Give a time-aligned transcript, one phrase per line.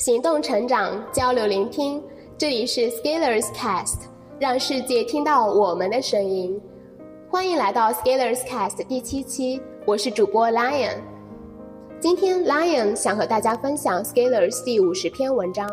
[0.00, 2.02] 行动成长，交流聆听，
[2.38, 4.04] 这里是 Scalers Cast，
[4.38, 6.58] 让世界听到我们的声音。
[7.28, 10.94] 欢迎来到 Scalers Cast 第七期，我是主播 Lion。
[12.00, 15.68] 今天 Lion 想和大家分享 Scalers 第五十篇文章。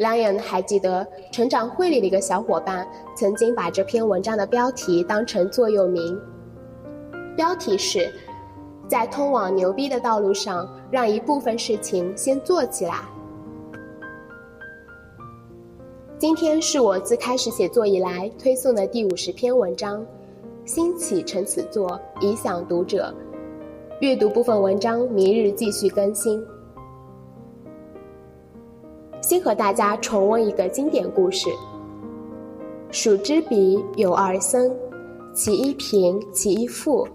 [0.00, 2.84] Lion 还记得成长会里的一个小伙伴
[3.14, 6.20] 曾经把这篇文章的标题当成座右铭，
[7.36, 8.12] 标题是
[8.90, 12.94] “在通往牛逼的道路上，让一部分事情先做起来”。
[16.18, 20.04] 今天是我自开始写作以来推送的第五十篇文章，
[20.64, 23.14] 兴起成此作，以享读者。
[24.00, 26.44] 阅读部分文章，明日继续更新。
[29.22, 31.48] 先和大家重温一个经典故事：
[32.90, 34.74] 蜀之彼有二僧，
[35.32, 37.06] 其一贫，其一富。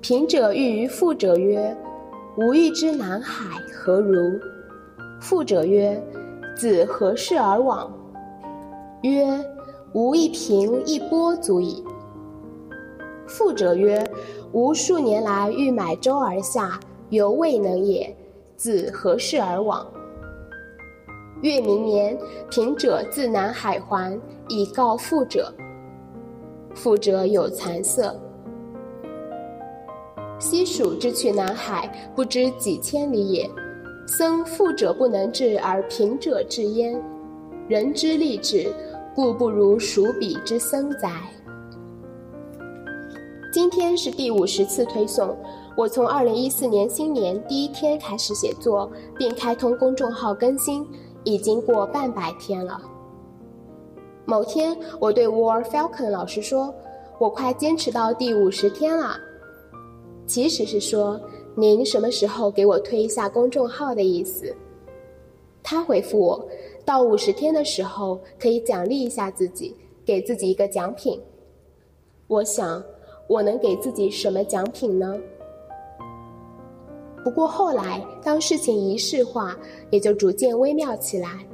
[0.00, 1.76] 贫者欲于富者曰
[2.38, 4.16] ：“吾欲之南海何如？”
[5.20, 6.02] 富者曰
[6.56, 7.92] ：“子何事而往？”
[9.06, 9.44] 曰：
[9.92, 11.84] 吾一平一波足矣。
[13.28, 14.04] 富者曰：
[14.52, 18.14] 吾数年来欲买舟而下，犹未能也。
[18.56, 19.86] 子何事而往？
[21.42, 22.18] 月明年，
[22.50, 24.18] 贫者自南海还，
[24.48, 25.52] 以告富者。
[26.74, 28.18] 富者有惭色。
[30.38, 33.48] 西蜀之去南海，不知几千里也。
[34.06, 37.00] 僧富者不能至，而贫者至焉。
[37.68, 38.72] 人之立志。
[39.16, 41.10] 故不如数彼之僧哉。
[43.50, 45.34] 今天是第五十次推送，
[45.74, 50.86] 我从二零一四年新年第一天开始写作，并开通公众号更新，
[51.24, 52.78] 已经过半百天了。
[54.26, 56.74] 某天，我对 War Falcon 老师说
[57.18, 59.16] ：“我快坚持到第五十天了。”
[60.28, 61.18] 其实是说
[61.54, 64.54] 您什么时候给我推一下公众号的意思。
[65.62, 66.46] 他回复我。
[66.86, 71.20] 到五十天的时候，可以奖励一下自己，给自己一个奖品。
[72.28, 72.80] 我想，
[73.26, 75.18] 我能给自己什么奖品呢？
[77.24, 79.58] 不过后来，当事情仪式化，
[79.90, 81.44] 也就逐渐微妙起来。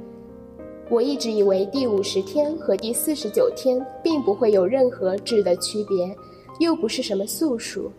[0.87, 6.15] 我一直以为第五十天和第四十九天并不会有任何质的区别，
[6.59, 7.91] 又不是什么素数。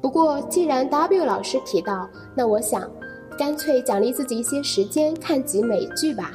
[0.00, 2.90] 不过既然 W 老师提到，那我想。
[3.38, 6.32] 干脆奖励自己一些时间看集美剧吧。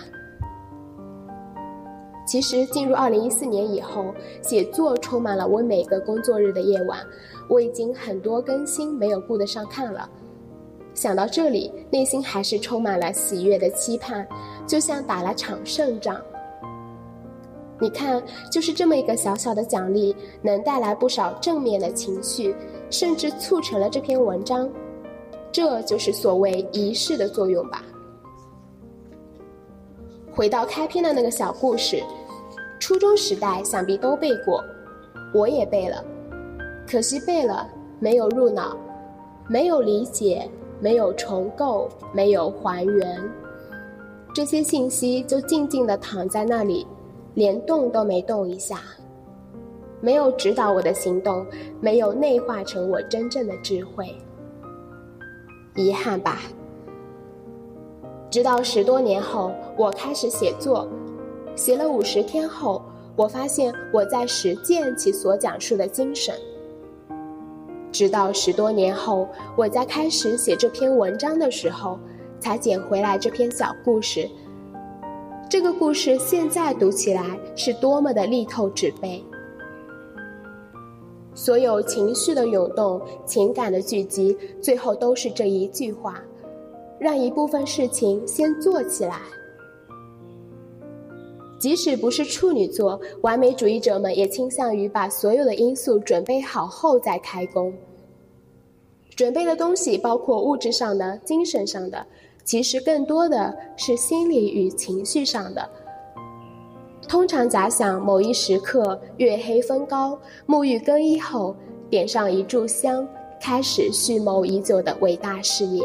[2.28, 7.00] 其实进入二零一四年以后，写作充满了我每个工作日的夜晚，
[7.50, 10.10] 我已经很多更新没有顾得上看了。
[10.94, 14.26] 想到这里，内心还是充满了喜悦的期盼，
[14.68, 16.22] 就像打了场胜仗。
[17.80, 22.56] 你看，就是这么一个小小的奖励，能带来不少正面的情绪，
[22.90, 24.70] 甚至促成了这篇文章。
[25.52, 27.84] 这就是所谓仪式的作用吧。
[30.32, 32.02] 回到开篇的那个小故事，
[32.80, 34.64] 初中时代想必都背过，
[35.34, 36.04] 我也背了，
[36.90, 37.70] 可惜背了
[38.00, 38.78] 没有入脑，
[39.50, 43.22] 没有理解，没有重构，没有还原，
[44.34, 46.88] 这些信息就静静地躺在那里，
[47.34, 48.80] 连动都没动一下，
[50.00, 51.46] 没有指导我的行动，
[51.82, 54.16] 没有内化成我真正的智慧。
[55.76, 56.42] 遗憾吧。
[58.30, 60.88] 直到十多年后，我开始写作，
[61.56, 62.82] 写了五十天后，
[63.16, 66.34] 我发现我在实践其所讲述的精神。
[67.92, 69.28] 直到十多年后，
[69.58, 72.00] 我在开始写这篇文章的时候，
[72.40, 74.30] 才捡回来这篇小故事。
[75.50, 79.22] 这个故事现在读起来是多么的力透纸背。
[81.34, 86.22] 所有情绪的涌动、情感的聚集，最后都是这一句话：
[87.00, 89.22] 让一部分事情先做起来。
[91.58, 97.74] 即使不是处女座，完美主义者们也倾向于把所有的因素准备好后再开工。
[99.16, 102.06] 准备的东西包括物质上的、精神上的，
[102.44, 105.70] 其实更多的是心理与情绪上的。
[107.12, 110.18] 通常假想某一时刻，月黑风高，
[110.48, 111.54] 沐浴更衣后，
[111.90, 113.06] 点上一炷香，
[113.38, 115.84] 开始蓄谋已久的伟大事业。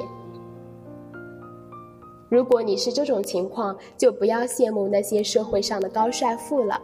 [2.29, 6.81] 如果你是这种情况，就不要羡慕那些社会上的高帅富了，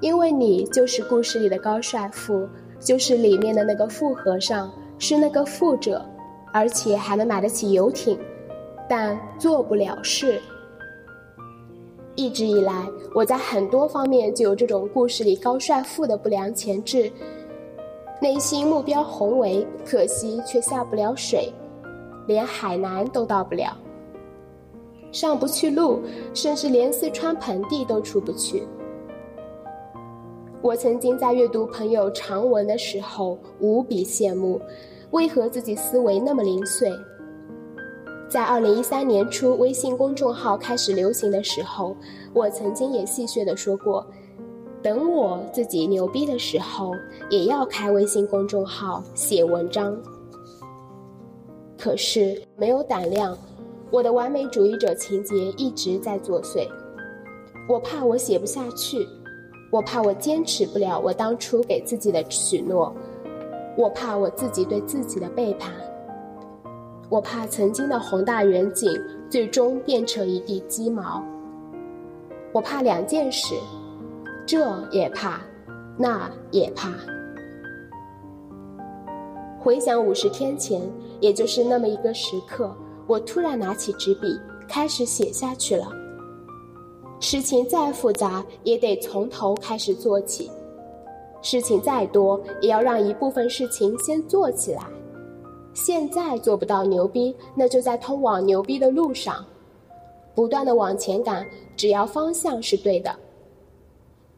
[0.00, 2.48] 因为你就是故事里的高帅富，
[2.80, 6.04] 就是里面的那个富和尚，是那个富者，
[6.52, 8.18] 而且还能买得起游艇，
[8.88, 10.42] 但做不了事。
[12.16, 17.10] 一直以来，我在很多方面就有这种故事里高帅富的不良潜质，
[18.20, 21.52] 内心目标宏伟，可惜却下不了水，
[22.26, 23.76] 连海南都到不了。
[25.10, 26.00] 上不去路，
[26.32, 28.62] 甚至连四川盆地都出不去。
[30.62, 34.60] 我曾经在阅读朋友长文的时候无比羡慕，
[35.10, 36.90] 为何自己思维那么零碎？
[38.34, 41.96] 在二零一三年初，微信公众号开始流行的时候，
[42.32, 44.04] 我曾经也戏谑的说过，
[44.82, 46.90] 等我自己牛逼的时候，
[47.30, 49.96] 也要开微信公众号写文章。
[51.78, 53.38] 可是没有胆量，
[53.92, 56.66] 我的完美主义者情节一直在作祟。
[57.68, 59.06] 我怕我写不下去，
[59.70, 62.92] 我怕我坚持不了我当初给自己的许诺，
[63.78, 65.72] 我怕我自己对自己的背叛，
[67.08, 71.22] 我怕曾经的宏大远景最终变成一地鸡毛。
[72.52, 73.54] 我怕两件事，
[74.46, 75.40] 这也怕，
[75.96, 76.92] 那也怕。
[79.60, 80.80] 回想五十天前，
[81.20, 82.74] 也就是那么一个时刻，
[83.06, 85.90] 我突然拿起纸笔，开始写下去了。
[87.20, 90.50] 事情再复杂，也得从头开始做起；
[91.40, 94.82] 事情再多，也要让一部分事情先做起来。
[95.74, 99.44] 现在做不到牛逼，那就在通往牛逼的路上，
[100.34, 101.44] 不断的往前赶，
[101.76, 103.14] 只要方向是对的。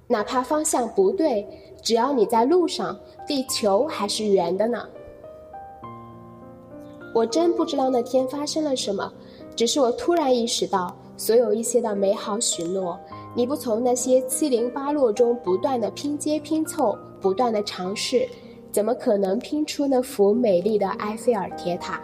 [0.09, 1.47] 哪怕方向不对，
[1.83, 4.83] 只要你在路上，地球还是圆的呢。
[7.15, 9.13] 我真不知道那天发生了什么，
[9.55, 12.99] 只是我突然意识到，所有一些的美好许诺，
[13.35, 18.29] 你不从那些七零八落中不断的拼接拼凑，不断的尝试，
[18.77, 21.99] 怎么可能拼出那幅美丽的埃菲尔铁塔？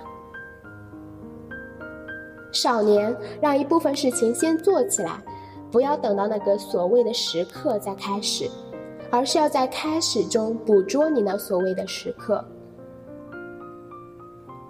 [2.50, 5.22] 少年，让一部分事情先做起来，
[5.70, 8.48] 不要等到那个所谓的时刻再开始，
[9.10, 12.42] 而是要在开始中捕捉你那所谓的时刻。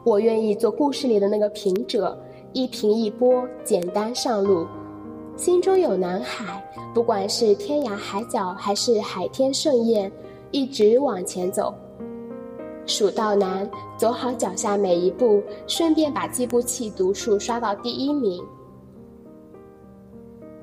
[0.02, 2.20] 我愿意做故事里的那个平者，
[2.52, 4.66] 一平一波，简单上路，
[5.36, 10.10] 心中有南海，不管是天涯海角还是海天盛宴，
[10.50, 11.72] 一直往前走，
[12.86, 18.42] 蜀道难，走好脚下每一步，顺便把计步器读数刷到第一名。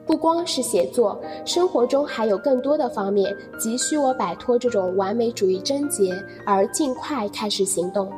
[0.05, 6.11] 不光是写作，生活中还有更多的方面急需我摆脱这种完美主义症结，
[6.45, 8.11] 而尽快开始行动。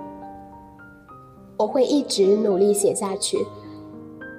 [1.58, 3.38] 我会一直努力写下去，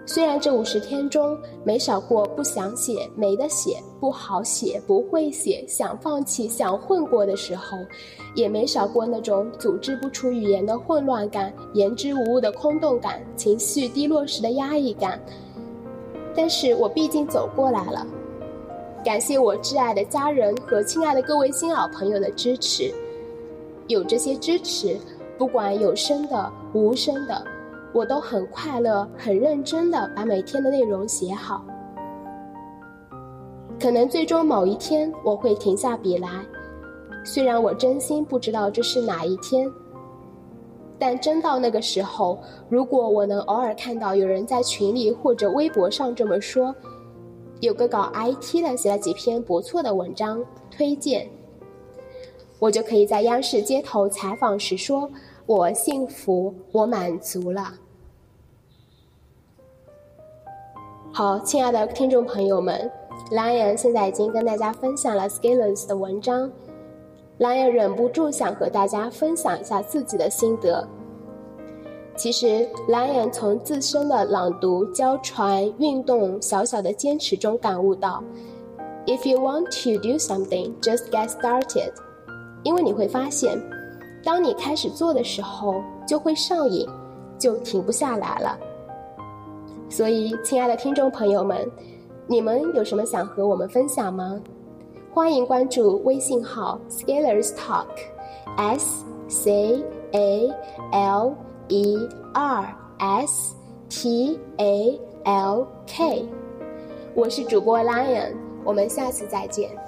[0.05, 7.79] 虽然这五十天中没少过不想写、没得写、不好写、不会写、想放弃、想混过的时候，
[8.35, 15.21] 也没少过那种组织不出语言的混乱感、言之无物的空洞感、情绪低落时的压抑感。
[16.35, 18.07] 但是我毕竟走过来了，
[19.05, 22.93] 感谢我挚爱的家人和亲爱的各位新老朋友的支持，
[23.87, 24.97] 有这些支持。
[25.39, 27.45] 不管有声的、无声的，
[27.93, 31.65] 我都很快乐、很认真的把每天的内容写好。
[33.79, 36.29] 可能最终某一天我会停下笔来，
[37.25, 39.71] 虽然我真心不知道这是哪一天，
[40.99, 46.75] 但真到那个时候，如果我能偶尔看到有人在群里或者微博上这么说，
[47.61, 51.29] 有个搞 IT 的写了几篇不错的文章推荐，
[52.59, 55.11] 我就可以在央视街头采访时说。
[55.53, 57.75] 我幸福，我满足了。
[61.13, 62.91] 好，亲爱的听众朋友们
[63.31, 66.51] ，Lion 现在已经跟大家分享了 Scalers 的文章
[67.39, 70.89] ，Lion 忍不住想和大家分享一下自己的心得。
[72.17, 78.25] 其实，Lion 从自身的朗读、教传、运动小小的坚持中感悟到
[79.05, 81.93] ：If you want to do something, just get started。
[82.63, 83.61] 因为你会发现。
[84.25, 86.89] 当你开始做的时候，就会上瘾，
[87.39, 88.59] 就停不下来了。
[89.89, 91.71] 所以，亲爱的听众朋友们，
[92.27, 94.41] 你们有什么想和我们分享吗？
[95.13, 100.51] 欢迎关注微信号 Scalers Talk，S C A
[100.93, 101.35] L
[101.69, 103.55] E R S
[103.91, 106.27] T A L K。
[107.15, 108.33] 我是主播 Lion，
[108.65, 109.82] 我们下次再见。